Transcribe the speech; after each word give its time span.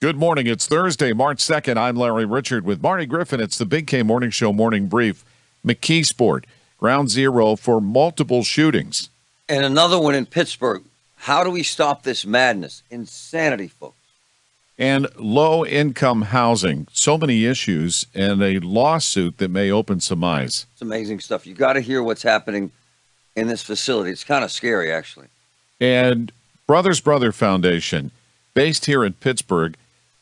Good 0.00 0.14
morning. 0.14 0.46
It's 0.46 0.68
Thursday, 0.68 1.12
March 1.12 1.38
2nd. 1.38 1.76
I'm 1.76 1.96
Larry 1.96 2.24
Richert 2.24 2.62
with 2.62 2.80
Marty 2.80 3.04
Griffin. 3.04 3.40
It's 3.40 3.58
the 3.58 3.66
Big 3.66 3.88
K 3.88 4.04
Morning 4.04 4.30
Show 4.30 4.52
morning 4.52 4.86
brief. 4.86 5.24
McKeesport, 5.66 6.44
ground 6.78 7.10
zero 7.10 7.56
for 7.56 7.80
multiple 7.80 8.44
shootings. 8.44 9.08
And 9.48 9.64
another 9.64 9.98
one 9.98 10.14
in 10.14 10.24
Pittsburgh. 10.24 10.84
How 11.16 11.42
do 11.42 11.50
we 11.50 11.64
stop 11.64 12.04
this 12.04 12.24
madness? 12.24 12.84
Insanity, 12.92 13.66
folks. 13.66 13.96
And 14.78 15.08
low 15.18 15.66
income 15.66 16.22
housing. 16.22 16.86
So 16.92 17.18
many 17.18 17.44
issues 17.44 18.06
and 18.14 18.40
a 18.40 18.60
lawsuit 18.60 19.38
that 19.38 19.48
may 19.48 19.68
open 19.68 19.98
some 19.98 20.22
eyes. 20.22 20.66
It's 20.74 20.80
amazing 20.82 21.18
stuff. 21.18 21.44
You 21.44 21.54
got 21.56 21.72
to 21.72 21.80
hear 21.80 22.04
what's 22.04 22.22
happening 22.22 22.70
in 23.34 23.48
this 23.48 23.62
facility. 23.62 24.12
It's 24.12 24.22
kind 24.22 24.44
of 24.44 24.52
scary, 24.52 24.92
actually. 24.92 25.26
And 25.80 26.30
Brothers 26.68 27.00
Brother 27.00 27.32
Foundation, 27.32 28.12
based 28.54 28.86
here 28.86 29.02
in 29.02 29.14
Pittsburgh, 29.14 29.74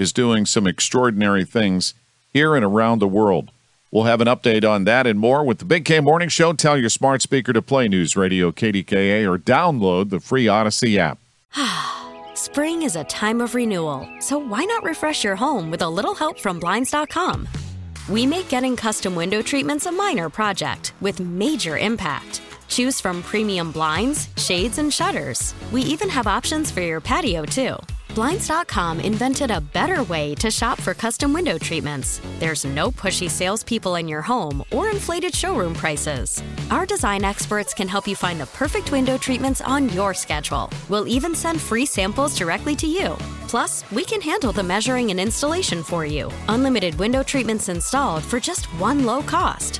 is 0.00 0.14
doing 0.14 0.46
some 0.46 0.66
extraordinary 0.66 1.44
things 1.44 1.92
here 2.32 2.56
and 2.56 2.64
around 2.64 3.00
the 3.00 3.06
world. 3.06 3.50
We'll 3.90 4.04
have 4.04 4.22
an 4.22 4.28
update 4.28 4.68
on 4.68 4.84
that 4.84 5.06
and 5.06 5.20
more 5.20 5.44
with 5.44 5.58
the 5.58 5.66
Big 5.66 5.84
K 5.84 6.00
Morning 6.00 6.30
Show. 6.30 6.54
Tell 6.54 6.78
your 6.78 6.88
smart 6.88 7.20
speaker 7.20 7.52
to 7.52 7.60
play 7.60 7.86
News 7.86 8.16
Radio 8.16 8.50
KDKA 8.50 9.28
or 9.28 9.36
download 9.36 10.08
the 10.08 10.18
free 10.18 10.46
Audacy 10.46 10.96
app. 10.96 11.18
Spring 12.34 12.82
is 12.82 12.96
a 12.96 13.04
time 13.04 13.42
of 13.42 13.54
renewal, 13.54 14.08
so 14.20 14.38
why 14.38 14.64
not 14.64 14.82
refresh 14.84 15.22
your 15.22 15.36
home 15.36 15.70
with 15.70 15.82
a 15.82 15.88
little 15.88 16.14
help 16.14 16.40
from 16.40 16.58
Blinds.com? 16.58 17.46
We 18.08 18.24
make 18.24 18.48
getting 18.48 18.76
custom 18.76 19.14
window 19.14 19.42
treatments 19.42 19.84
a 19.84 19.92
minor 19.92 20.30
project 20.30 20.94
with 21.02 21.20
major 21.20 21.76
impact. 21.76 22.40
Choose 22.68 23.00
from 23.00 23.22
premium 23.22 23.70
blinds, 23.70 24.28
shades, 24.38 24.78
and 24.78 24.94
shutters. 24.94 25.54
We 25.72 25.82
even 25.82 26.08
have 26.08 26.26
options 26.26 26.70
for 26.70 26.80
your 26.80 27.02
patio, 27.02 27.44
too. 27.44 27.76
Blinds.com 28.14 29.00
invented 29.00 29.50
a 29.52 29.60
better 29.60 30.02
way 30.04 30.34
to 30.34 30.50
shop 30.50 30.80
for 30.80 30.94
custom 30.94 31.32
window 31.32 31.58
treatments. 31.58 32.20
There's 32.40 32.64
no 32.64 32.90
pushy 32.90 33.30
salespeople 33.30 33.94
in 33.94 34.08
your 34.08 34.20
home 34.20 34.64
or 34.72 34.90
inflated 34.90 35.34
showroom 35.34 35.74
prices. 35.74 36.42
Our 36.70 36.86
design 36.86 37.22
experts 37.24 37.72
can 37.72 37.86
help 37.88 38.08
you 38.08 38.16
find 38.16 38.40
the 38.40 38.46
perfect 38.46 38.90
window 38.90 39.16
treatments 39.16 39.60
on 39.60 39.88
your 39.90 40.12
schedule. 40.12 40.70
We'll 40.88 41.06
even 41.06 41.34
send 41.34 41.60
free 41.60 41.86
samples 41.86 42.36
directly 42.36 42.74
to 42.76 42.86
you. 42.86 43.16
Plus, 43.46 43.88
we 43.90 44.04
can 44.04 44.20
handle 44.20 44.52
the 44.52 44.62
measuring 44.62 45.10
and 45.10 45.18
installation 45.18 45.82
for 45.82 46.04
you. 46.06 46.30
Unlimited 46.48 46.94
window 46.96 47.22
treatments 47.22 47.68
installed 47.68 48.24
for 48.24 48.38
just 48.38 48.66
one 48.78 49.04
low 49.04 49.22
cost. 49.22 49.79